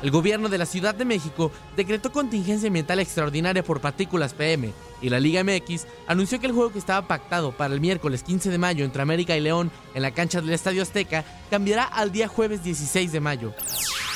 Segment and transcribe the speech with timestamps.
[0.00, 4.72] El gobierno de la Ciudad de México decretó contingencia ambiental extraordinaria por partículas PM
[5.02, 8.50] y la Liga MX anunció que el juego que estaba pactado para el miércoles 15
[8.50, 12.28] de mayo entre América y León en la cancha del Estadio Azteca cambiará al día
[12.28, 13.52] jueves 16 de mayo.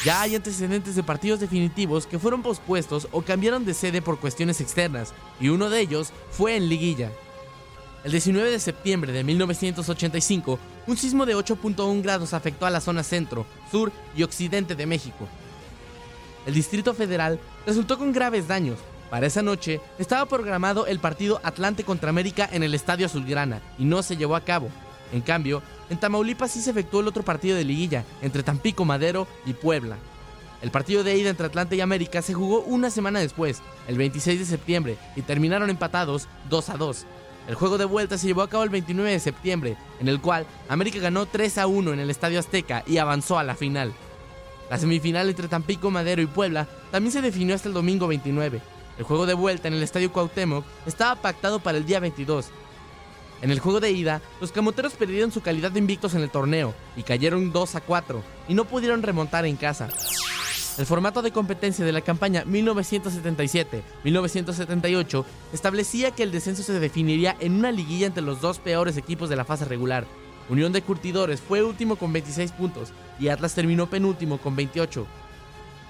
[0.05, 4.61] Ya hay antecedentes de partidos definitivos que fueron pospuestos o cambiaron de sede por cuestiones
[4.61, 7.11] externas y uno de ellos fue en Liguilla.
[8.05, 13.03] El 19 de septiembre de 1985, un sismo de 8.1 grados afectó a la zona
[13.03, 15.29] centro, sur y occidente de México.
[16.47, 18.79] El Distrito Federal resultó con graves daños.
[19.11, 23.85] Para esa noche estaba programado el partido Atlante contra América en el Estadio Azulgrana y
[23.85, 24.71] no se llevó a cabo.
[25.13, 29.29] En cambio, en Tamaulipas sí se efectuó el otro partido de liguilla entre Tampico Madero
[29.45, 29.97] y Puebla.
[30.63, 34.39] El partido de ida entre Atlante y América se jugó una semana después, el 26
[34.39, 37.07] de septiembre, y terminaron empatados 2 a 2.
[37.49, 40.47] El juego de vuelta se llevó a cabo el 29 de septiembre, en el cual
[40.69, 43.93] América ganó 3 a 1 en el Estadio Azteca y avanzó a la final.
[44.73, 48.63] La semifinal entre Tampico, Madero y Puebla también se definió hasta el domingo 29.
[48.97, 52.47] El juego de vuelta en el Estadio Cuauhtémoc estaba pactado para el día 22.
[53.43, 56.73] En el juego de ida, los camoteros perdieron su calidad de invictos en el torneo
[56.97, 59.91] y cayeron 2 a 4 y no pudieron remontar en casa.
[60.79, 67.57] El formato de competencia de la campaña 1977-1978 establecía que el descenso se definiría en
[67.57, 70.07] una liguilla entre los dos peores equipos de la fase regular.
[70.49, 75.07] Unión de Curtidores fue último con 26 puntos y Atlas terminó penúltimo con 28.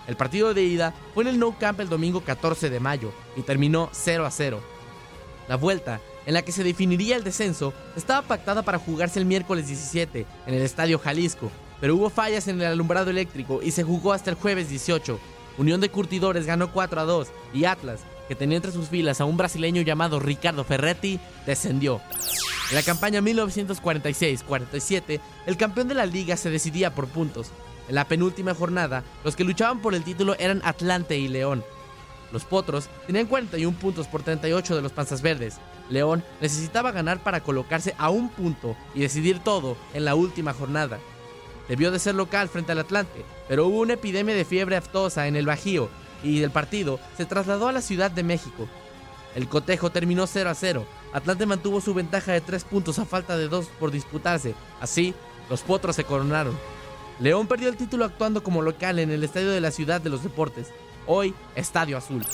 [0.06, 3.42] El partido de ida fue en el No Camp el domingo 14 de mayo y
[3.42, 4.60] terminó 0 a 0.
[5.48, 9.66] La vuelta, en la que se definiría el descenso, estaba pactada para jugarse el miércoles
[9.66, 14.12] 17 en el Estadio Jalisco, pero hubo fallas en el alumbrado eléctrico y se jugó
[14.12, 15.18] hasta el jueves 18.
[15.58, 18.00] Unión de Curtidores ganó 4 a 2 y Atlas,
[18.32, 22.00] que tenía entre sus filas a un brasileño llamado Ricardo Ferretti, descendió.
[22.70, 27.50] En la campaña 1946-47, el campeón de la liga se decidía por puntos.
[27.90, 31.62] En la penúltima jornada, los que luchaban por el título eran Atlante y León.
[32.32, 35.58] Los Potros tenían 41 puntos por 38 de los Panzas Verdes.
[35.90, 41.00] León necesitaba ganar para colocarse a un punto y decidir todo en la última jornada.
[41.68, 45.36] Debió de ser local frente al Atlante, pero hubo una epidemia de fiebre aftosa en
[45.36, 45.90] el Bajío
[46.22, 48.68] y el partido se trasladó a la Ciudad de México.
[49.34, 50.86] El cotejo terminó 0 a 0.
[51.12, 54.54] Atlante mantuvo su ventaja de 3 puntos a falta de 2 por disputarse.
[54.80, 55.14] Así,
[55.48, 56.56] los potros se coronaron.
[57.18, 60.22] León perdió el título actuando como local en el Estadio de la Ciudad de los
[60.22, 60.68] Deportes,
[61.06, 62.24] hoy Estadio Azul.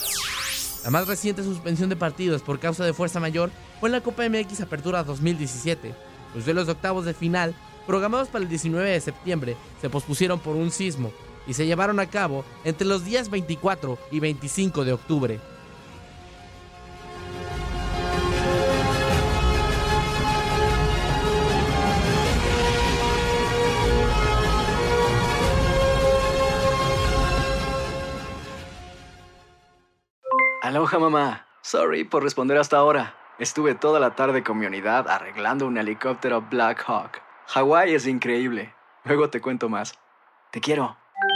[0.84, 3.50] La más reciente suspensión de partidos por causa de fuerza mayor
[3.80, 5.94] fue en la Copa MX Apertura 2017.
[6.34, 7.54] Los duelos de octavos de final,
[7.86, 11.12] programados para el 19 de septiembre, se pospusieron por un sismo
[11.48, 15.40] y se llevaron a cabo entre los días 24 y 25 de octubre.
[30.62, 33.14] Aloha mamá, sorry por responder hasta ahora.
[33.38, 37.22] Estuve toda la tarde con mi unidad arreglando un helicóptero Black Hawk.
[37.46, 38.74] Hawái es increíble.
[39.04, 39.98] Luego te cuento más.
[40.50, 40.96] Te quiero.